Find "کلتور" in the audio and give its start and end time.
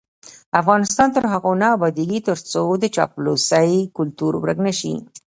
3.97-4.33